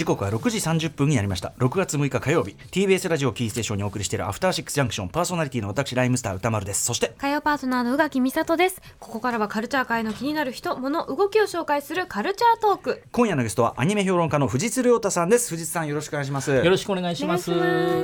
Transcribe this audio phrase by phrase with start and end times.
[0.00, 1.52] 時刻は6時30分になりました。
[1.58, 2.56] 6月6日火曜日。
[2.70, 6.86] TBS ラジオキーステーションにお送りしているアフターシックスジャンクションパーソナリティの私ライムスター宇多丸です。
[6.86, 8.80] そして火曜パートナーの宇垣美里です。
[8.98, 13.02] ここからはカルチャー界の気になる人物動きを紹介するカルチャートーク。
[13.12, 15.50] 今夜のゲストはアニメ評論家の藤津亮太さんです。
[15.50, 16.50] 藤津さんよろしくお願いします。
[16.50, 17.50] よろしくお願いします。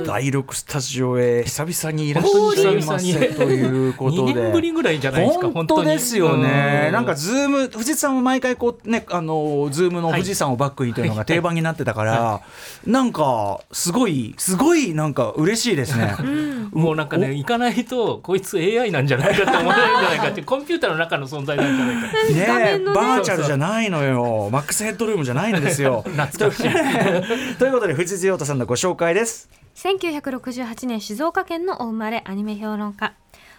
[0.05, 4.33] 第6スタジオへ久々にいらっしゃいませということで。
[4.33, 5.49] 2年ぶりぐらいじゃないですか。
[5.49, 6.89] 本当ですよね。
[6.89, 12.41] うなんかズーム藤津さんも毎回こうねあのズームの富士山をバックにというのが定番になってたから、
[12.85, 16.15] なんかすごいすごいなんか嬉しいですね。
[16.71, 22.61] もうなんかね行かないとこいつ AI なんじゃないかって思われるんじゃないかっていう コンピューターの中の存在なんじゃないか。
[22.61, 26.03] ねねバーチャルじゃないのよマックスヘッドルームじゃないんですよ。
[26.15, 27.55] 懐かしい。
[27.57, 29.49] ということで藤津亮太さんのご紹介です。
[29.75, 33.13] 1968年静岡県のお生まれアニメ評論家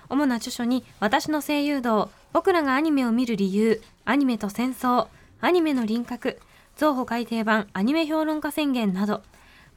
[0.08, 5.06] 主な著書に「私の声優道」「僕らがアニメを見る理由」「アニメと戦争」
[5.41, 6.38] 「アニメの輪郭」
[6.78, 9.22] 「増補改訂版アニメ評論家宣言」など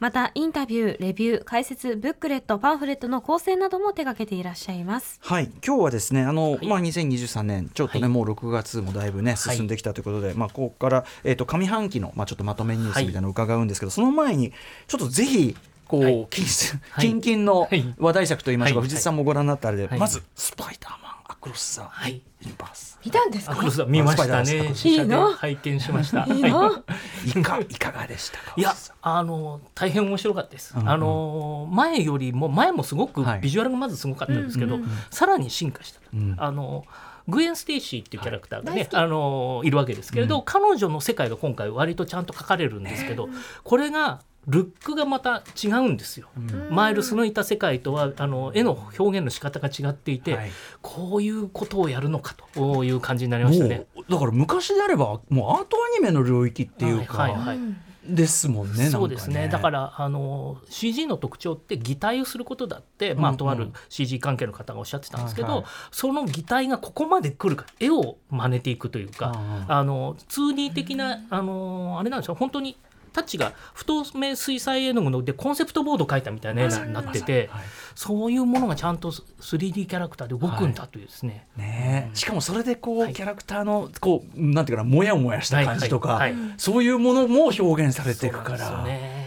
[0.02, 5.20] またインタビューレビュー解説ブックレットパンフレットの構成なども手掛けていらっしゃいます。
[5.22, 6.68] はい、今日はですね、あの、い。
[6.68, 8.10] まあ、2023年、ちょっとね、はい。
[8.10, 14.54] もう6月もだいぶね、進んできたということで、まあ、ここから、えっ、と、上半期の、まあ、ちょっとまとめニュースみたいなのを伺うんですけど、その前に、
[14.88, 15.56] ちょっとぜひ。
[15.88, 16.28] こう、はい。
[16.32, 17.22] 近はい。
[17.22, 18.88] 近々のはい話題作といいますか、はい。
[18.88, 20.00] 藤津さんもご覧になったあれで、はい。
[20.00, 21.01] まずスパイダーマン。
[21.01, 21.01] ア
[21.42, 22.22] クロスザはい。
[22.42, 23.00] ユニバース。
[23.04, 24.72] 見たんですアクロスさん見ましたね。
[24.76, 25.32] 試写でいいの？
[25.34, 26.26] 拝見しました。
[26.28, 26.60] いいの？
[26.60, 26.84] は
[27.26, 27.40] い。
[27.40, 28.54] いかいかがでしたか？
[28.56, 33.40] いやあの大変面白かったです、あの前よりも前もすごくはい。
[33.42, 34.78] ビジュアルがまずすごかったんですけど、
[35.10, 36.36] さらに進化した、うん。
[36.38, 36.86] あの
[37.28, 39.04] グウェン・ステイシーっていうキャラクターがね、はい。
[39.04, 40.46] あのいるわけですけれど、うん。
[40.46, 43.30] 彼女の世界が今回割とちゃんと描かれるんですけど、
[43.64, 46.30] これがルックがまた違うんですよ。
[46.36, 46.76] うん。
[46.76, 50.52] マイルスのいた世界とはあの絵の表現の仕方が違っていて、はい。
[50.82, 53.86] こういうことをやるのかという感じになりましたね。
[54.10, 57.58] だから昔であればもうアートアニメの領域っていうか、はいはいはい
[58.04, 59.48] ですもんねそうですね。
[59.48, 63.38] だからあの CG の特徴って擬態をすることだって、まあ、うんうん。
[63.38, 65.66] とある CG 関係の方がおっしゃってたんですけど、はいはい。
[65.92, 72.36] その擬態がここまで来るか絵を真似ていくというか、ああの 2D 的なあのあれなんですよ。
[72.36, 72.78] 本当に
[73.14, 77.62] タッチが不透明水彩絵の具でコンセプトボード描いたみたいな絵になってて、はい
[77.96, 82.10] そういうものがちゃんと 3D キャラクターで動くんだというですね、ね。
[82.14, 83.14] えしかもそれでこう、はい。
[83.14, 86.54] キャラクターのこうなんていうかなもやもやした感じとか、はいはいはい。
[86.58, 89.21] そういうものも表現されていくかそうなんらですよね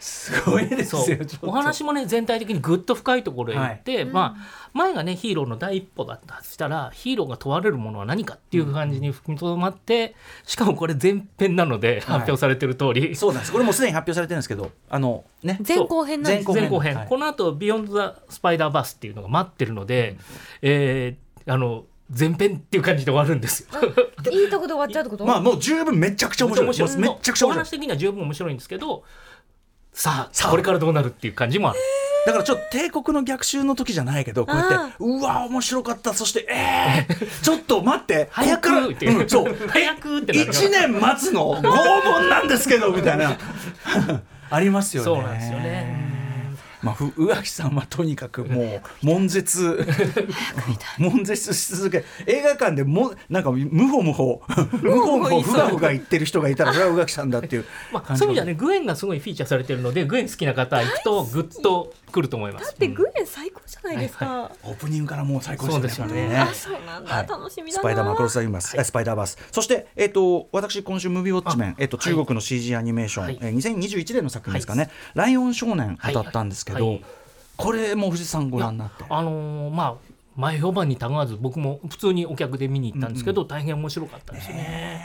[0.00, 1.10] すごいですそう。
[1.10, 4.04] よお話もね全体的にぐっと深いところへ行って、はい。
[4.06, 10.16] まあ前がねヒーローの第一歩だったとしたらヒーローが問われるものは何かっていう感じに踏みとどまって
[10.46, 13.52] しかもこれ前編なので発表されてる通り、そうなんです。
[13.52, 16.62] これもうすでに発表されてるんですけどあのね前後編なんです前後編。
[16.62, 17.06] 前後編、はい。
[17.06, 20.16] この後ビヨンド・ザ・スパイダーバースっていうのが待ってるので、
[20.62, 23.80] えーあの前編っていう感じで終わるんですよ。
[24.32, 25.24] いいとこで終わっちゃうってこと？
[25.24, 26.66] まあもう十分めちゃくちゃ面白い。
[26.66, 26.96] 面白い。
[26.98, 27.50] めっちゃくちゃ面白い。
[27.50, 29.04] お話的には十分面白いんですけど
[29.92, 30.50] さあさあ。
[30.50, 31.78] これからどうなるっていう感じもある。
[32.26, 36.12] だからちょっと帝国の逆襲の時じゃないけどこうやってうわ面白かった。
[36.12, 38.28] そしてえー、 ちょっと待って。
[38.30, 39.56] 早こっからくって、うんそう。
[39.68, 40.52] 早くってなる。
[40.52, 43.36] 1年待つの拷問なんですけどみたいな。
[44.50, 45.04] ありますよね。
[45.04, 46.09] そうなんですよね。
[46.82, 49.86] まあ、ふ宇垣さんはとにかくもう悶絶。
[50.98, 54.42] 悶絶し続け映画館でもなんか 無法無法。
[54.82, 62.78] 無法無法ふがふが言ってる人がいたらそれは宇垣さんだっていうまあ、そういう意味ではねグエンがすごいフィーチャーされてるのでグエン好きな方行くとぐっと来ると思います。
[62.78, 66.36] でグエン最高じゃないですか、オープニングからもう最高でしたそうですよね。
[66.38, 67.28] あそうなんだ、はい。
[67.28, 67.80] 楽しみだな。
[67.80, 68.84] スパイダーマンクロスザユニバース、はい。
[68.84, 69.38] スパイダーバース。
[69.52, 73.38] そして、えっと私今週ムービーウォッチメン、えっと中国の CG アニメーション、はい。
[73.40, 76.14] えー2021年の作品ですかね、ライオン少年はい。
[76.14, 77.04] 当たったんですけど、はい。
[77.56, 79.04] これも藤井さんご覧になって。
[79.08, 85.02] あのーまあ前評判にたがわず僕も普通にお客で見に行ったんですけど、大変面白かったですね。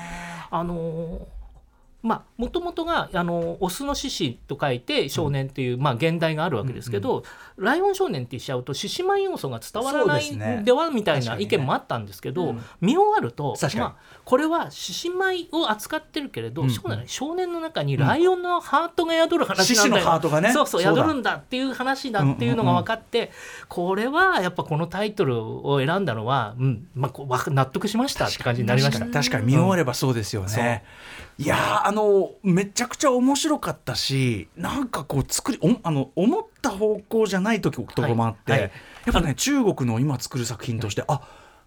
[0.52, 1.20] あのー
[2.06, 7.24] まあもともとがあのオスの獅子と書いて少年っていう、まあ現代があるわけですけど、
[7.58, 12.62] ライオン少年って言っちゃうと獅子舞要素が伝わらないそうではみたいな意見もあったんですけど、うん。
[12.80, 16.64] 見終わるとまあこれは獅子舞を扱ってるけれど、
[17.06, 20.22] 少年の中にライオンのハートが宿る話なんだよ、
[20.54, 23.32] そうそう宿るんだっていう話だっていうのが分かって、
[23.68, 29.06] これはやっぱこのタイトルを選んだのは、うんまあ、こうわ納得しましたって感じになりました。
[29.06, 30.84] 確かに見終わればそうですよね、
[31.38, 38.62] いやのめちゃくちゃ面白かったしなんかこう作りおあの思った方向じゃない時とこもあって、はい。
[38.62, 38.72] はい。
[39.06, 41.22] やっぱね中国の今作る作品としてあ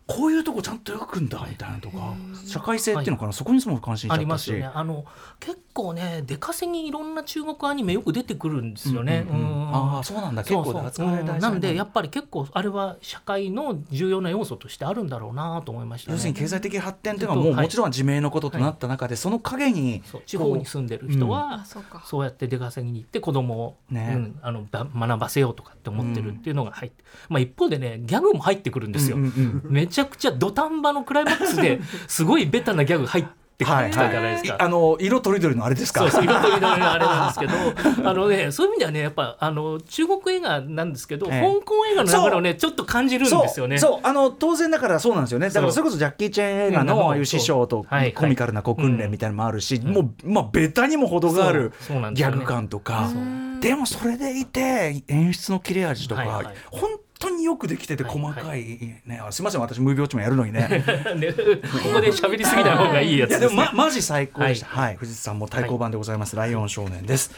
[0.08, 2.14] こういうとこちゃんと描くんだみたいなとか
[2.46, 4.20] 社会性っていうのかな、そこにすごく関心しちゃったし。
[4.20, 4.70] ありますよね。
[4.75, 5.05] あの
[5.38, 9.26] 結構ね出稼ぎいろんな中国アニメよく出てくるんですよね。
[9.28, 9.52] うんうんうん。
[9.52, 10.43] うんああそうなんだ。
[10.43, 11.40] 結構扱われたうん。
[11.40, 16.14] なんでやっぱり結構あれは社会の重要な要素としてあるんだろうなと思いましたね。
[16.14, 17.62] 要するに経済的発展っていうのはもうはい。
[17.64, 22.02] もちろん自明のこととなった中で、その陰に地方に住んでる人は、あそうか。
[22.06, 24.14] そうやって出稼ぎに行って子供を、ね。
[24.16, 29.19] うん、あのば学ばせようとかって思ってるっていうのが入って、まあ、一方でねギャグも入ってくるんですよ。
[29.19, 34.56] うんうんうんめちゃくちゃ土壇場のクライマックスで すごいベタなギャグ入ってきたじゃないですか。
[34.60, 36.02] あの色とりどりのあれですか？
[36.02, 37.54] そうそう色とりどりのあれなんですけど
[38.08, 41.40] あのねそういう意味ではねやっぱあの中国映画なんですけど、ええ。
[41.60, 43.78] 香港映画の流れをねちょっと感じるんですよね。
[43.78, 43.90] そう。
[43.94, 44.00] そう。
[44.04, 45.48] あの当然だからそうなんですよね。
[45.50, 46.86] だからそれこそジャッキー・チェン映画うん。
[46.86, 48.12] のああいう師匠とはいはい。
[48.12, 49.92] コミカルなこう訓練みたいなのもあるし、うん。
[49.92, 51.72] もうまあベタにも程がある
[52.12, 53.18] ギャグ感とか、う。
[53.18, 56.54] んでもそれでいて演出の切れ味とか、はいはい。
[56.70, 60.68] 本当によくできててはい細かい、ねあすみません私無病地もやるのにね
[61.16, 61.42] ねこ
[61.92, 64.66] こで喋りすぎない方がいいやつですねいやでも、ま、マジ最高でした。
[64.66, 67.30] はい、藤津さんも対抗版でございます、ライオン少年です。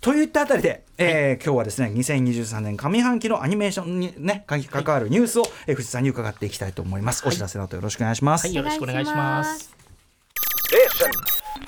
[0.00, 7.26] といったあたりで、えー今日はですね2023年上半期のアニメーションにねか関わるニュースを、えー藤津さんに伺っていきたいと思います。
[7.26, 8.46] お知らせの後よろしくお願いします。
[8.46, 9.74] はいよろしくお願いします。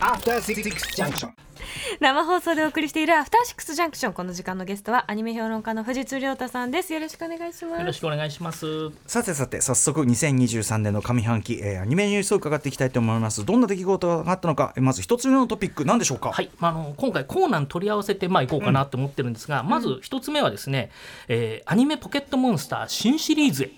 [0.01, 0.63] After Six
[0.95, 1.48] Junction.
[2.01, 8.91] 生放送でお送りしているアフターシックスジャンクションこの時間のゲストはアニメ評論家の藤津亮太さんですよろしくお願いしますよろしくお願いします。
[9.07, 13.45] さてさて早速2023年の上半期、えーアニメニュースを伺っていきたいと思います。
[13.45, 16.31] どんな出来事があったのか、えーまず一つ目のトピック何でしょうか？
[16.33, 20.91] はい、まあ、あの今回コーナー取り合わせてまあ行こうかなと思ってるんですが、まず一つ目はですね、
[21.29, 23.71] えーアニメポケットモンスター新シリーズへ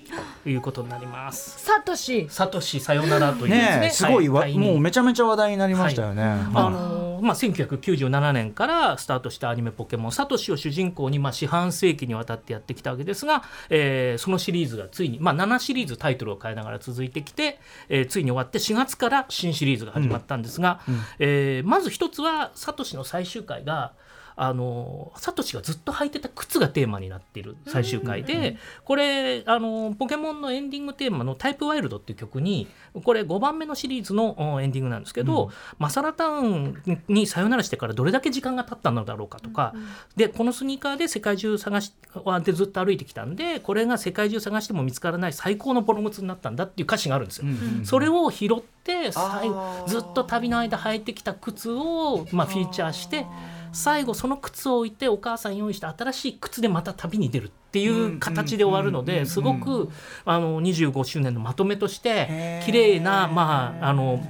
[0.44, 1.60] ということになります。
[1.64, 6.22] サトシサトシさよならというねねえすごいわ、はいもうめちゃめちゃ話題になりましたよね。
[6.22, 6.26] あ
[6.64, 17.58] はいのーまあ、1997年からスタートしたアニメ「ポケモン」サトシを主人公に、まあ、四半世紀にわたってやってきたわけですが、えーそのシリーズがついに、まあ、7シリーズタイトルを変えながら続いてきて、
[17.88, 20.80] えーついに終わって4月から新シリーズが始まったんですが、
[21.18, 23.92] えーまず一つはサトシの最終回が。
[24.42, 32.66] あのサトシがずっと履いてた靴がテーマになっている最終回で、これあのポケモンのエンディングテーマの「タイプワイルド」っていう曲に
[33.04, 39.74] これ5番目のシリーズのおエンディングなんですけど、マサラタウンにさよならしてからどれだけ時間が経ったのだろうかとか、
[40.16, 41.92] でこのスニーカーで世界中探し
[42.42, 47.44] でずっと歩いてきたんでこれが世界中探しても見つからない最高のボロ靴になったんだっていう歌詞があるんですよ。
[47.84, 53.26] それを拾ってずっと旅の間履いてきた靴を、まあ、フィーチャーして
[53.72, 59.88] 最後その靴を置いてお母さん用意した新しい靴でまた旅に出るっていう形で終わるのですごく
[60.24, 64.24] あの25周年のまとめとして綺麗なまああの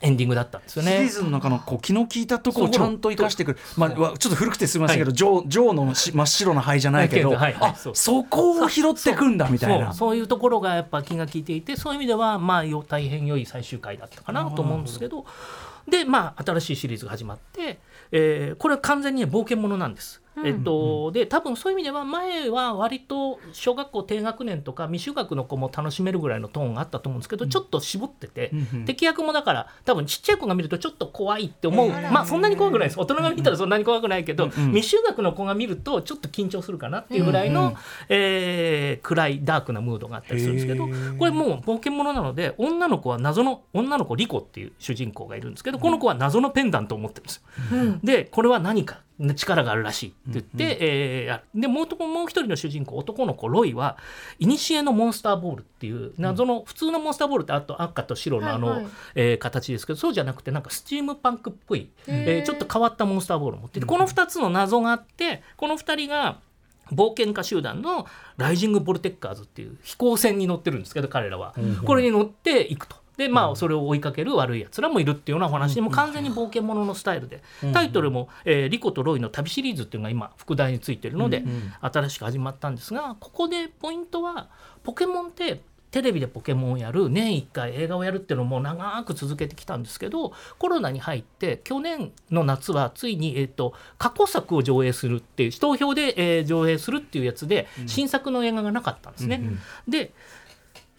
[0.00, 0.92] エンディングだったんですよね。
[0.92, 7.74] シリーズの中のこう気の利いたところをちゃんと生かしてくる、まあ、ちょっと古くてすみませんけど、ジョージョーのし真っ白な灰じゃないけど、はいはい。
[7.76, 7.96] そう。
[7.96, 9.86] そこを拾ってくんだみたいな。
[9.86, 9.94] そう。
[9.94, 10.16] そう。
[10.16, 15.24] いうところがやっぱ気が利いていてそういう意味ではまあよ大変良い最終回だったかなと思うんですけど。
[15.88, 17.78] でまあ新しいシリーズが始まって、
[18.12, 20.22] えーこれは完全に冒険者なんです。
[20.44, 28.52] えっと、で多分そういう意味では前は割と小学校低学年とか未就学の子も楽しめるぐらいのトーンがあったと思うんですけど、ちょっと絞ってて、
[28.86, 33.00] 敵役もだから多分ちっちゃい子が見るとちょっと怖いって思う、まあそんなに怖くないです。
[33.00, 37.74] 大人が見たらそんなに怖くないけど、未就学の子が見るとちょっと緊張するかなっていうぐらいの、
[38.08, 40.88] えー暗いダークなムードがあったりするんですけど
[41.18, 47.42] これもう冒険者なので女の子は謎の女の子リコっていう主人公がいるんですけどこの子は謎のペンダントを持ってるんですよ。
[48.02, 53.96] でこれは何か力があるらしいって言って、えーでもうともう一人の主人公男の子ロイは
[54.40, 58.82] 古のモンスターボールっていう謎の普通のモンスターボールってあと赤と白のあの、は
[59.14, 66.38] えー形ですけどそうじゃなくてなんかスチームパンクっぽい、えーちょっと変わったモンスターボールを持っててこの2つの謎があってこの2人が
[66.92, 68.06] 冒険家集団の
[68.36, 72.96] ライジング・ボルテッカーズっていう飛行船に乗ってるんですけど彼らは、これに乗っていくと。
[73.18, 77.42] でまあそれを追いかける悪いやつらもいるっていうようなお話でもう完全に冒険者のスタイルで。
[77.72, 81.42] タイトルも、えーリコとロイの旅シリーズっていうのが今副題についてるので
[81.80, 84.48] 新しく始まったんですがここでポイントは
[84.84, 85.60] ポケモンって
[85.90, 99.42] テレビでポケモンをやる年1回映画をやるっていうのも長く続けてきたんですけどコロナに入って去年の夏はついに、えー、と過去作を上映するっていう投票で、えー上映するっていうやつで新作の映画がなかったんですね。
[99.86, 100.12] で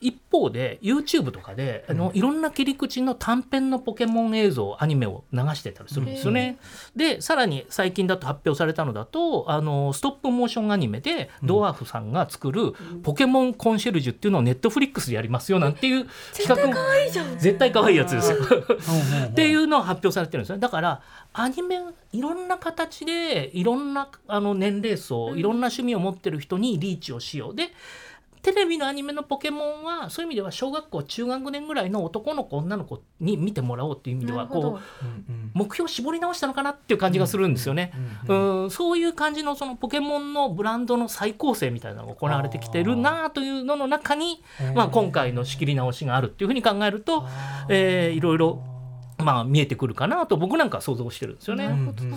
[0.01, 6.57] 一方で YouTube とかであのいろんな切り口の短編のポケモン映像アニメを流してたりするんですよね。
[6.95, 16.67] でさらに最近だと発表されたのだとあのストップモーションアニメでドワーフさんが作る「ポケモンコンシェルジュ」っていうのをネットフリックスでやりますよなんていう企画。
[16.67, 18.37] も絶対可愛いやつですよ。
[19.27, 20.61] っていうのを発表されてるんですよね。
[20.61, 21.01] だから
[21.33, 21.79] アニメ
[22.11, 27.55] いろんな形でいろんなあの年齢層いろんな趣味を持ってる人にリーチをしよう。
[27.55, 27.69] で
[28.41, 35.07] テレビのアニメのポケモンはそういう意味では小学校中学年ぐらいの男の子女の子に見てもらおうっていう意味ではこう
[35.53, 37.91] 目標を絞り直したのかなっていう感じがするんですよね。
[38.27, 38.33] う
[38.65, 44.41] んそういう感じのそのポケモンのブランドの再構成みたいなのが行われてきてるなというのの中に
[44.75, 47.25] まあ、今回の仕切り直しがあるっていうふうに考えると、
[47.69, 48.61] えーいろいろ、
[49.17, 51.69] まあ、見えてくるかなと僕なんかは想像してるんですよね。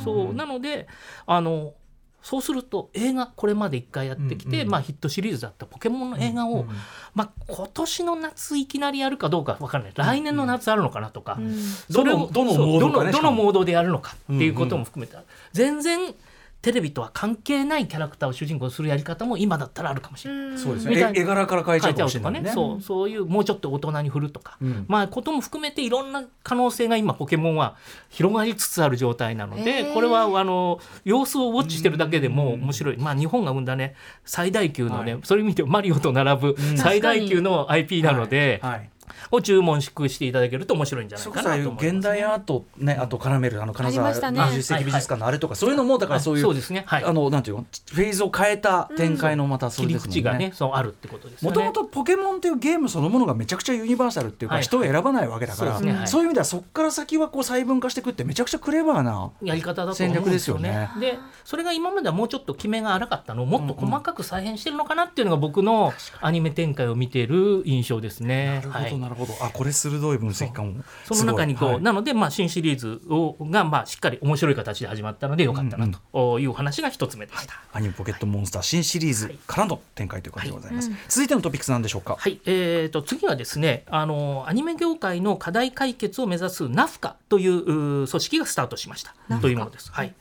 [0.04, 0.34] そう。
[0.34, 0.86] なので
[1.26, 1.74] あの
[2.22, 6.66] そうすると映画これまで1回やってきて、まあ、ヒットシリーズだったポケモンの映画を、
[7.14, 9.92] まあ、今年の夏いきなりやるかどうか分からない。
[9.94, 11.52] 来年の夏あるのかなとか、うん
[11.90, 15.16] それをどのモードでやるのかっていうことも含めて、
[15.52, 16.14] 全然
[16.62, 20.44] テレビとは関係ないキャラクターを主人公にするやり方も今だったらあるかもしれない。
[20.50, 20.58] うん。
[20.58, 21.10] そうですみたいな。
[21.10, 22.40] ね絵絵柄から変えちゃうとかもしれないね。
[22.42, 22.52] ね。
[22.52, 24.84] そうそういうもうちょっと大人に振るとか、うん。
[24.86, 27.76] まあことも含めていろんな可能性が今ポケモンは
[28.10, 29.92] 広がりつつある状態なのへでー。
[29.92, 35.22] これはあの様子をウォッチしてるだけでも面白い、まあ日本が生んだね最大級のね、はい。
[35.24, 36.76] そういう意味でマリオと並ぶん。
[36.76, 38.88] 最大級の IP なので、はい
[39.30, 44.40] を注文していただけると面白いんじゃないかなと思います、現代アートねあと絡めるあの金沢ありましたね。
[44.40, 46.84] 20世紀美術館のあれとかそういうのもだからそういうそうですね。
[46.86, 47.04] はい。
[47.04, 51.56] あのなんていうのフェーズを変えた展開のまたそ切りれですもん口がねそうあるってことですよね。
[51.56, 56.06] もともとポケモンっていうゲームそのものがめちゃくちゃユニバーサルっていうかはい人を選ばないわけだから、そうい。
[56.06, 60.88] そういう意味ではそこから先はこう細分化していくってめちゃくちゃクレバーなやり方だと思うんですよね。
[60.94, 68.46] 戦でそれが今まではもうちょっと決めが荒かったのをもっと細かく再編してるのかなっていうのが僕のアニメ展開を見ている印象ですね。
[68.46, 69.34] なるほど、はいなるほど。
[69.40, 71.82] あこれ鋭い分析かもその中にこう、はい。
[71.82, 77.54] なので、まあ、新シリーズをが、まあ、しっかり面白い形で始まったのでよかったなというお話が一つ目でした。
[77.72, 80.98] アニメポケットモンスター新シリーズからの展開という感じでございます、はい。
[81.08, 82.16] 続いてのトピックスなんでしょうか？
[82.18, 89.14] はい、えー、と次はですねあのアニメ業界の課題解決を目指す NAFCA という組織がスタートしました。
[89.40, 89.90] というものです。
[89.90, 90.14] はい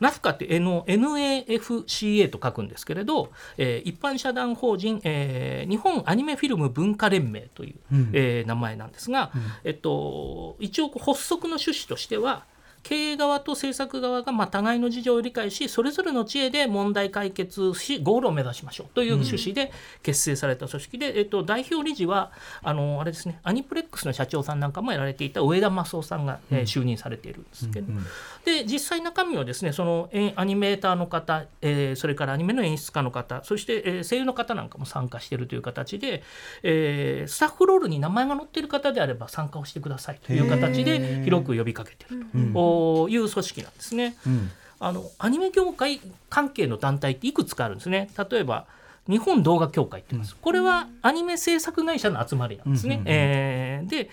[0.00, 8.10] ナフカって NAFCA と書くんですけれど、えー一般社団法人、えー日本アニメフィルム文化連盟という、うん。
[8.12, 9.32] えー名前なんですが、
[9.64, 12.44] えっと、一応発足の趣旨としては
[12.86, 19.72] 経営側と制作側がまあ互いの事情を理解しそれぞれの知恵で問題解決しゴールを目指しましょうという趣旨で
[20.04, 22.30] 結成された組織で、えっと、代表理事は
[22.62, 28.06] あのあれですねアニプレックスの社長さんなんかもやられていた上田正夫さんが、えー就任されているんですけど、うん
[28.46, 36.22] で実際中身はですねそのえアニメーターの方、えーそれからアニメの演出家の方そして、えー声優の方なんかも参加しているという形で、
[36.62, 44.16] えースタッフロールに名前が載っている方であれば参加をしてくださいという形へでー広く呼びかけているうんという組織なんですね。
[44.26, 48.10] うんあのアニメ業界関係の団体っていくつかあるんですね。
[48.30, 48.66] 例えば
[49.08, 50.36] 日本動画協会って言います。
[50.36, 52.96] これはアニメ制作会社の集まりなんですね。
[52.96, 54.10] うんうんうんえーで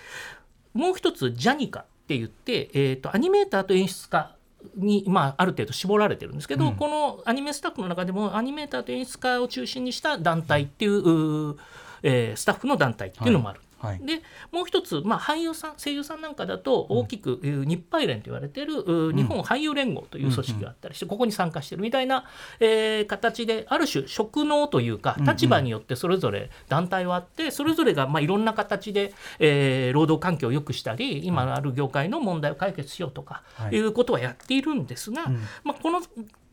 [0.72, 4.36] もう一つジャニカって言って、えー、とアニメーターと演出家
[4.76, 11.56] に、まあ、ある程度絞られてるんですけど、うんこのアニメスタッフの中でもアニメーターと演出家を中心にした団体っていううー
[12.02, 13.60] えースタッフの団体っていうのもある。
[13.84, 13.98] はい。
[14.04, 22.24] でもう一つ、まあ、俳優さん声優さんなんかだと大きく、えー日配連と言われている日本俳優連合という組織があったりして、ここに参加してるみたいな、
[22.60, 25.34] えー形である種職能というかうんうん。
[25.34, 33.76] 立場によってそれぞれ団体はあってそれぞれがまあいろんな形で、えー労働環境を良くしたり今ある業界の問題を解決しようとかはい。
[33.76, 35.34] いうことはやっているんですが、うん。
[35.64, 36.00] まあ、この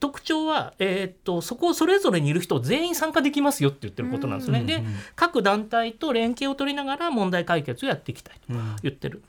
[0.01, 4.63] 特徴は、えーっとそこをそれぞれにいる人全員参加できますよって言ってることなんですね。
[4.65, 4.83] で
[5.15, 9.23] 各団体と連携を取りながら問題解決をやっていきたいとうん言ってる。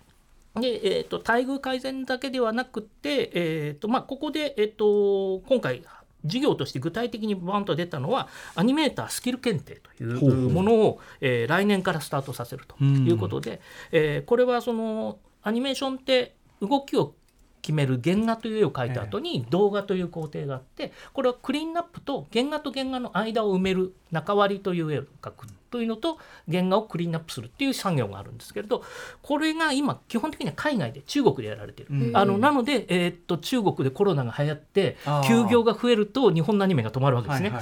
[0.54, 5.82] で、えー、と待遇改善だけではなくて、えーとまあ、ここで、えー、と今回
[6.24, 13.60] 事業として具体的にバンと出たのはアニメータースキル検定というものを、えー来年からスタートさせるということで、
[13.90, 17.14] えーこれはそのアニメーションって動きを
[17.62, 28.84] 決める原画という絵を描いた後に動画という工程があってこれはクリーンナップと原画と原画の間を埋める中割りという絵を描くというのと原画をクリーンナップするっていう作業があるんですけれど
[29.22, 31.88] これが今基本的には海外で中国でやられてる。
[31.90, 32.16] うん。
[32.16, 37.52] あのなので、えーっと中国でコロナが流行って休業が増えると日本のアニメが止まるわけですね。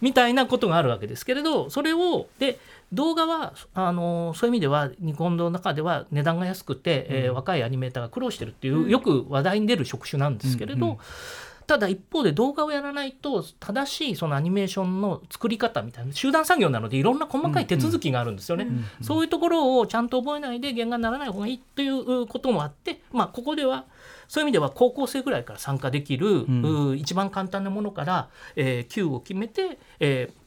[0.00, 2.58] みたいなことがあるわけですけれどそれをで
[2.92, 10.98] 動画はあのそういう意味では日本の中では値段が安くて、えー若いアニメーターが苦労してるっていう、よく話題に出る職種なんですけれど、うんうん
[11.66, 18.64] ただ一方で動画をやらないと正しいそのアニメーションの作り方みたいな集団作業なのでいろんな細かい手続きがあるんですよね。
[18.64, 23.86] んそういうところをちゃんと覚えないで原画にならない方がいいということもあって、まあ、ここでは
[24.28, 30.43] そういう意味では高校生ぐらいから参加できる、んう一番簡単なものから、えー、級を決めて、えー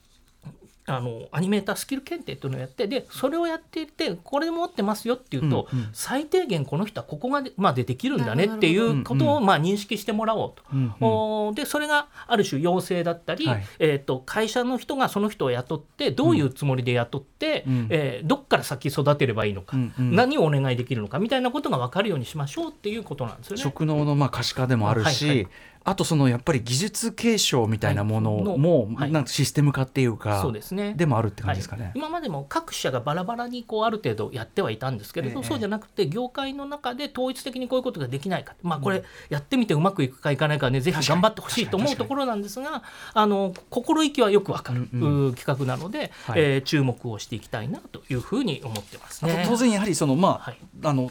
[0.89, 5.89] あのアニメータースキル検定というのをやってでそれをやっていてこれ持ってますよっていうと、うんうん。
[5.91, 10.63] 最低限この人はここがで,、まあ、でできるんだねっていうことを、まあ、認識してもらおうと。
[10.73, 11.55] うんうん。
[11.55, 13.65] でそれがある種要請だったり、はい。
[13.79, 17.87] えー、と会社の人がその人を雇ってどういうつもりで雇って、うん。
[17.89, 20.15] えーどっから先育てればいいのか、うんうん。
[20.15, 23.61] 何をお願いできるのかみたいなことが分かるようにしましょうっていうことなんですよね。
[23.61, 25.47] 職能のまあ可視化でもあるし、はいはい
[25.87, 29.11] あとそのやっぱり技術継承みたいなものも、はい。
[29.11, 30.93] なんかシステム化っていうか、そうですね。
[30.97, 31.83] でもあるって感じですかね。
[31.85, 31.91] はい。
[31.95, 35.47] 今までも各社がバラバラにこうある程度やってはいたんですけれど、ええ。
[35.47, 45.27] そうじゃなくて業界の中で統一的にこういうことができないか、まあ、これやってみてうまくいくかいかないかねぜひ頑張ってほしいと思うところなんですがあの心意気はよくわかる、うんうん。
[45.27, 46.41] う企画なので、はい。
[46.41, 49.45] えー注目をしていきたいなというふうに思ってますね。
[49.47, 50.57] 当然やはりそのまあ、はい。
[50.83, 51.09] あの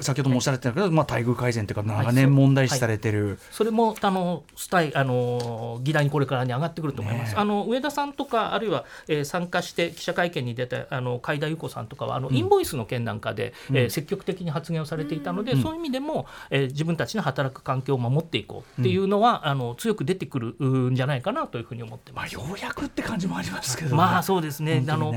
[0.00, 2.14] 先ほどもおっしゃられてたけど、まあ待遇改善というか長はい。
[2.14, 7.30] 年問題視されてる、それもあのスタイあの議題にこれからに上がってくると思います。
[7.30, 7.40] ねえ。
[7.40, 15.62] あの上田さんとかあるいは、えー参加して記者会見に出たあの海田由子さんとかはあの、インボイスの件なんかで、えー積極的に発言をされていたので、うん。
[15.62, 20.56] そういう意味でも、えー自分たちの働く環境を守っていこうっていうのは、あの強く出てくる
[20.90, 22.36] んじゃないかなというふうに思ってます。
[22.36, 24.84] まあようやくって感じもありますけど、ね、まあそうですね。
[24.88, 25.14] あの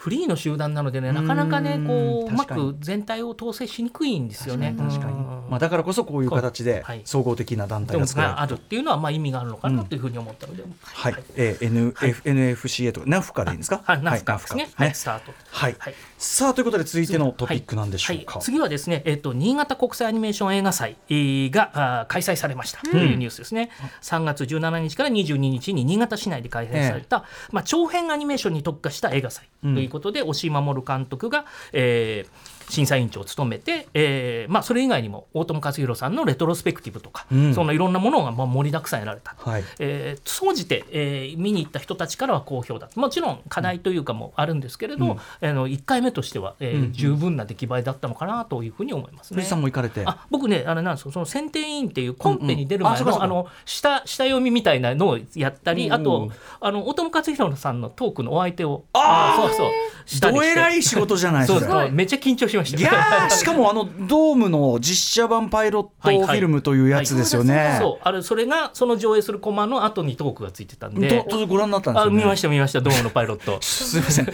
[0.00, 4.74] フリーの集団なのでねなかなかねうんこううまく全体を統制しにくいんですよね。
[4.78, 5.26] 確かに、うん。
[5.50, 7.02] まあ、だからこそこういう形ではい。
[7.04, 8.36] 総合的な団体が作られる。
[8.36, 13.82] があるっていうのはまあ意味があるのかなというふうに思ったので、はい、えー NF NFCA とか NAFCA でいいんですか？
[13.84, 14.70] はい、ナフカですね。
[14.74, 14.94] はい、ね。
[14.94, 15.32] スタート。
[15.50, 15.94] はい、はい。
[16.16, 22.80] さあということで続いてのトピックなんでしょうか、はい、次はですね、えっ、と新潟国際アニメーション映画祭えーが開催されました。
[22.80, 23.68] というニュースですね。
[24.00, 29.46] 3月17日から22日に新潟市内で開催された、まあ長編アニメーションに特化した映画祭。
[29.62, 37.54] ということで、押井守監督が、えー審査委員長を務めて、えーまあそれ以外にも大友克洋さんのレトロスペクティブとか、うん。
[37.54, 39.34] そのいろんなものがまあ盛りだくさんやられた。
[39.38, 39.64] はい。
[39.78, 42.88] えー総じて、えー見に行った人たちからは好評だ。
[42.96, 46.92] もちろん課題というかもあるんですけれど、あの1回目としては、えーうんうん。
[46.92, 49.44] 十分な出来栄えだったのかなというふうに思いますね。
[49.60, 50.02] も行かれて。
[50.06, 53.22] あ僕ねあれなんですよその選定委員っていうコンペに出る前の,、うんうん。
[53.22, 58.84] あの下下読みみたいなのをやったり、うんあとあの大友克洋さんのトークのお相手を。
[58.92, 59.48] あー。
[59.48, 59.70] そうそう。
[60.06, 60.46] したりして。
[60.46, 61.90] どえらい仕事じゃないそうそれそう。
[61.92, 66.26] めっちゃ緊張しましたいやー しかもあのドームの実写版パイロットはいはい。
[66.26, 67.76] フィルムというやつですよね。
[67.80, 71.24] そうあれそれがその上映するコマの後にトークがついてたんで。
[71.28, 72.16] どどご覧になったんですよね。
[72.18, 73.58] あ見ました見ましたドームのパイロット。
[73.62, 74.26] すみません。
[74.26, 74.32] ど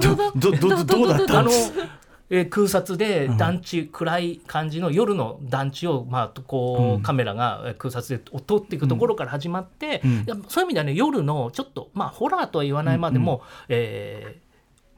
[0.00, 1.72] どどどどうだったんです。
[2.30, 7.02] えー空撮で団地、暗い感じの夜の団地を、まあ、こう、うん。
[7.02, 10.26] カメラがえー空撮で通っていくところから始まって、うん。
[10.48, 14.47] そういう意味ではね夜のちょっと、まあ、ホラーとは言わないまでも、えー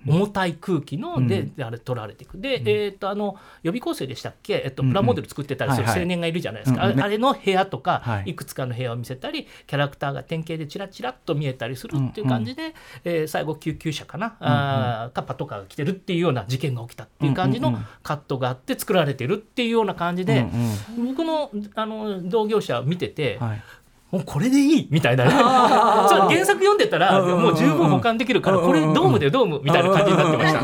[0.07, 1.65] 重たい空気ので、うん。
[1.65, 2.39] あれ撮られていく。
[2.39, 8.31] で、えー、とあの予備校生でしたっけ、えっと、プラモデル作ってたりする青年がいるじゃないですか、うんうんあれの部屋とか、はい。
[8.31, 17.87] い、くつかの部屋を見せたりキャラクターが典型でチラチラっと見えたりするっていう感じで、えー最後救急車かな、あーかパトカーが来てるっていうような事件が起きたっていう感じのうんうんうん。
[18.03, 23.63] カットがあって作られてるっていうような感じで、うん僕のあの同業者見てて、うんはい。
[24.11, 25.31] もうこれでいいみたいなね。
[25.31, 30.61] 原作読んでたらもう十分保管できるからこれドームでドームみたいな感じになってました。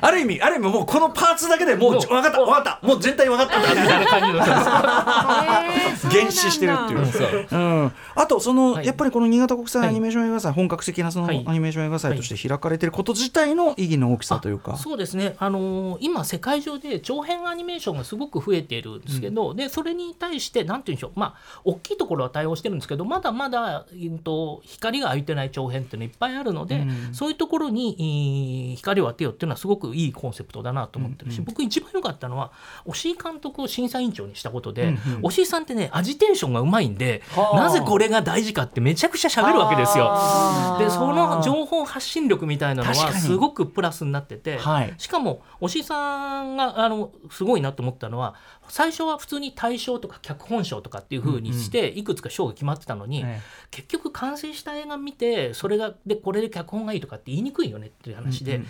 [0.00, 2.80] ある意味ある意味もうこのパーツだけでもう分かった分かった。
[2.86, 3.58] もう絶対分かった。
[3.58, 4.44] んだみたいな感じの
[6.10, 7.06] 原始してるっていう。
[7.06, 8.86] そううん、あとその、はい。
[8.86, 11.38] やっぱりこの新潟国際アニメーション映画祭、本格的なそのアはい。
[11.38, 14.76] ニメーション映画祭として開かれていること自体の意義の大きさというか。
[14.76, 27.14] そうですね、あのー今、世界中で長編アニメーションがすごく増えているんですけど、でそれに対して、なんていうんでしょう、まあ、大きいところは対応してるんですけど、まだまだ、うんと、光が浴びてない長編っていうのいっぱいあるので、うん。
[27.14, 32.52] そういうところにいい光を当てようっていうのは、すごくいいコンセプトだなと思ってるし、僕、一番良かったのは、
[32.84, 34.98] 押井監督を審査委員長にしたことで、うんうん。
[35.22, 37.56] 押井さんってね、アジテーションがうまいんで、はあ。
[37.56, 40.76] なぜこれが大事かって、めちゃくちゃ喋るわけですよ。
[40.78, 44.94] でその情報発信力みたいなのはすごくプラスになってて、はい。
[44.98, 48.34] しかも押井さんがあのすごいなと思ったのは
[48.68, 58.68] 最初は普通に大賞とか脚本賞とかっていう風にして、いくつか賞が決まってたのに、え結局完成した映画見てそれがでこれで脚本がいいとかって言いにくいよねっていう話で、うんうん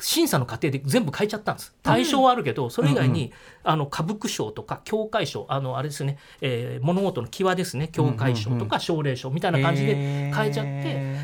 [0.00, 1.74] 審査の過程で全部変えちゃったんです。
[1.82, 3.32] 大賞はあるけど、それ以外に、
[3.62, 10.70] あの歌舞伎賞とか協会賞あのあれですね、えー物事の際ですね協会賞とか奨励賞みたいな感じで変えちゃって、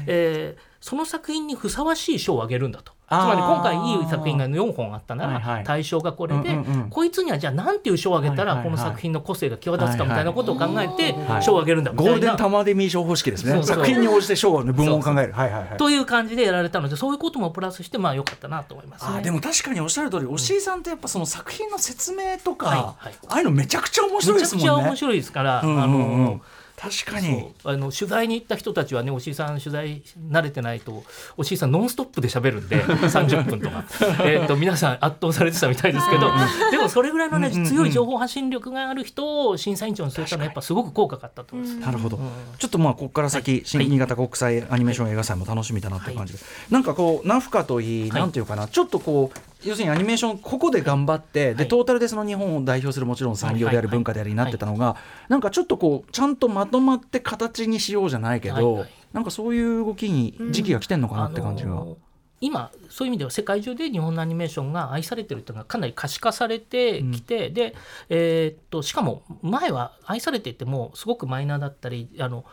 [0.07, 2.93] えーその作品にふさわしい賞をあげるんだと。
[3.09, 6.59] つまり今回いい作品が4本あったなら、対象がこれで、
[6.91, 12.13] こいつにはじゃあ何ていう賞をあげたらこの作品の個性が際立つかみたいなことを考えてはい賞をあげるんだみたいな。
[12.13, 13.61] ゴールデンタマデミー賞方式ですね。
[13.65, 15.35] 作品に応じて賞の文を考える。
[15.77, 19.23] という感じでやられたのでそういうこともプラスしてまあ良かったなと思います、ね。
[19.23, 24.83] でも確かにおっしゃる通り押井さんってやっぱその作品の説明とか、ああいうのめちゃくちゃ面白いめちゃですもんね。
[24.83, 26.41] くちゃ面白いですから、あの
[26.77, 27.53] 確かに。
[27.65, 31.05] あの取材に行った人たちはねおしいさん取材慣れてないと
[31.37, 33.85] おしいさんノンストップで喋るんで 30分とか。
[34.25, 36.31] えーと皆さん圧倒されてたみたいですけど。
[36.71, 41.79] でもそれぐらいのね強い情報発信力がある人を審査委員長に据えたのはやっぱすごく効果があったと思います。
[41.81, 42.19] なるほど、
[42.59, 46.15] ちょっとまあここから先、新新潟国際アニメーション映画祭も楽しみだなってい。
[46.15, 46.39] う感じで、
[46.71, 48.21] なんかこうナフカといい、はい。
[48.21, 51.69] なんていうかなちょっとこう要するにアニメーションここで頑張って、ではい。
[51.69, 54.97] トータルでその日本を代表するもちろん産業でありはいはい文化でありになってたのが、
[55.29, 58.91] なんかちょっとこうちゃんとまとまって形にしようじゃないけど、はいはい。
[59.13, 61.73] なんかそういう動きに時期が来てんのかなって感じが。
[61.73, 61.99] あの
[62.39, 67.75] 今そういう意味では世界中で日本のアニメーションが愛されてるというのがかなり可視化されてきて、で、
[68.11, 72.45] えーっとしかも前は愛されていてもすごくマイナーだったりあの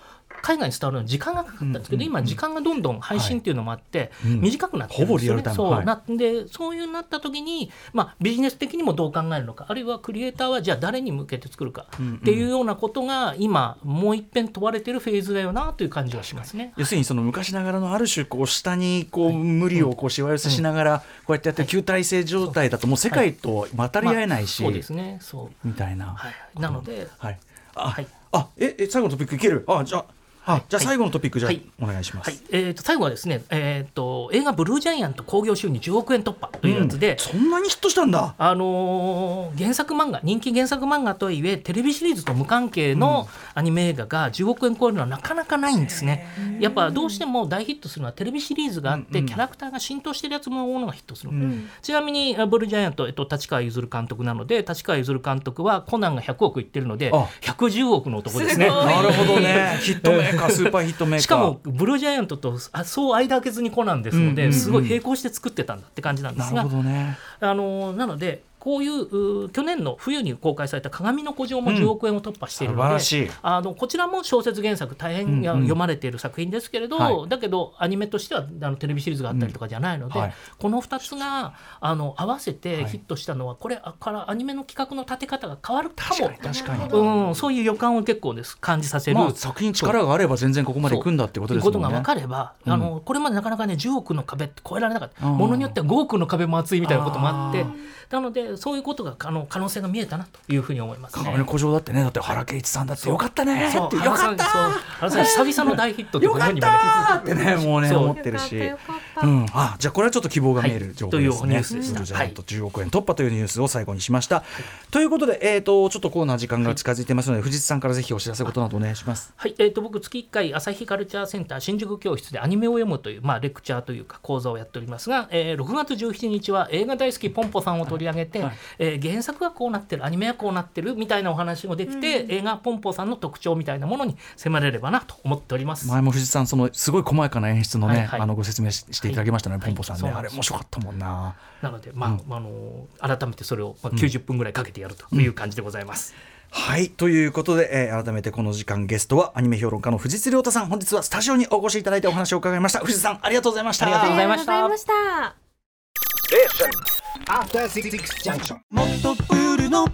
[0.44, 4.42] 海外に伝わるのに時間がかかったんですけど、今時間がどんどん配信っていうのもあって、うん。
[4.42, 5.42] 短くなってるんですよね。
[5.42, 5.56] ほぼリアルタイム。
[5.56, 16.74] そう、はいなでそういうなった時に、まあ、ビジネス的にもどう考えるのかあるいはクリエイターはじゃあ誰に向けて作るかっていうようなことが今もう一遍問われてるフェーズだよなという感じがしますね。
[16.76, 25.18] 要するにその昔ながらのある種こう下にこう無理をこうしわ寄せしながらこうやってやって旧体制状態だともう世界と渡り合えないしまあそうですね。
[25.22, 25.68] そう。
[25.68, 26.08] みたいな。
[26.08, 27.40] はい、なので、はい。
[27.76, 28.08] あ、はい。
[28.32, 29.64] あ、え、え、最後のトピックいける？
[29.68, 30.06] あ、じゃあ、
[30.46, 31.62] あ、じゃあ最後のトピックじゃあ、はい。
[31.82, 32.30] お願いします。
[32.30, 32.40] はい。
[32.52, 37.18] えー、と最後はですね、えー、と映画「ブルージャイアント」興行収入10億円突破というやつで、うん。
[37.18, 38.36] そんなにヒットしたんだ。
[38.38, 46.28] あのー原作漫画人気原作漫画とはいえテレビシリーズと無関係のアニメ映画が10億円超えるのはなかなかないんですね。
[46.60, 49.26] やっぱどうしても大ヒットするのはテレビシリーズがあって、うんうん。
[49.28, 51.70] キャラクターが浸透してるやつのものがヒットする、ん。
[51.82, 57.30] ちなみにあブルージャイアント、えっと、立川譲監督なので立川譲監督はコナンが100億いってるのであ。
[57.42, 58.68] 110億の男ですね。
[58.70, 59.78] なるほどね。
[59.82, 60.12] ヒット
[60.50, 61.22] スーパーヒットメーカー。
[61.22, 67.18] しかもブルージャイアントとあそう間開けずにコナンですので、すごい並行して作ってたんだって感じなんですがなるほどね。
[67.40, 73.38] あのなのでこういうう去年の冬に公開された「鏡の古城」もうん10億円を突破しているので、素晴らしい。
[73.42, 75.44] あのこちらも小説原作大変、うんうん。
[75.44, 77.28] 読まれている作品ですけれど、はい。
[77.28, 80.34] だけどアニメとしてはあのテレビシリーズがあったりとかじゃないので、うんはい。
[80.58, 82.60] この2つがあの合わせはい。
[82.60, 86.16] てヒットしたのは、これあからアニメの企画の立て方が変わるかも。
[86.16, 87.28] 確かに、確かに。
[87.28, 89.18] うん、そういう予感を結構です感じさせる。
[89.18, 91.72] まあ、作品に力があれば全然ここまで行くんだってことですね。
[91.72, 92.72] ということが分かれば、うん。
[92.72, 95.28] あのこれまでなかなかね10億の壁って超えられなかった。
[95.28, 97.66] うんものによっては5億の壁も厚いみたいなこともあって。
[98.14, 101.24] なのでそういうことがあの可能性が見えたなというふうに思いますね。
[101.24, 103.74] 鏡の古城だってね、だって原敬一さんだってよかったね。
[103.74, 108.56] よかった原さんそう原さん久々の大ヒットってよかったーってね、もうね、そう思ってるし。
[108.56, 111.30] よかったよかったうん、あじゃあこれはちょっと希望が見える情報ですね。
[111.30, 114.44] はいというニュースでしたブルージャイアント10億円突破というニュースを最後にしました。
[114.92, 119.34] ということで、えー、とちょっとコーナー時間が近づいてますので、藤津さんからぜひお知らせことなどお願いします。
[119.36, 128.56] はい、えー、と僕月1回朝日カルチャーセンター新宿教室でアニメを読むという、まあ、レクチャーというか講座をやっておりますが、えー6月17日は映画大好きポンポさんを取り上げて、はい。
[128.80, 135.88] えー原作はこうなってるアニメはこうなってるみたいなお話もできて、映画ポンポさんの特徴みたいなものに迫れればなと思っております。
[135.88, 138.22] 前も藤津さん、そのすごい細やかな演出のね、はいはい。
[138.22, 139.66] あのご説明ししていただきましたね、はい。
[139.66, 141.36] ポンポさんね、あれそうなんです面白かったもんな。
[141.62, 146.14] なので、まああの改めてそれを、まあ、90分ぐらいかけてやるという感じでございます。
[146.52, 146.90] はい。
[146.90, 150.68] ということで、えー改めてこの時間ゲストはアニメ評論家の藤津亮太さん。
[150.68, 152.80] 本日はスタジオにお越しいただいてお話を伺いました。
[152.80, 153.86] 藤津さんありがとうございました。
[153.86, 154.54] ありがとうございました。
[154.54, 158.58] ありがとうございました After Six Junction.
[158.70, 159.88] もっとプールの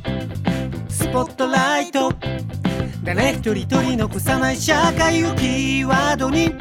[0.89, 2.11] スポットライト。
[3.03, 6.53] 誰一人取り残さない社会をキーワードに。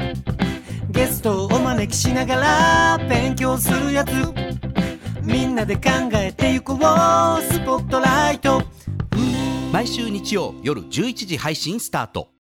[0.89, 4.11] ゲストをお招きしながら勉強するやつ。
[5.23, 5.81] みんなで考
[6.13, 6.77] えてゆこう。
[6.77, 8.63] スポットライト。
[9.71, 12.29] 毎週日曜夜11時配信スタート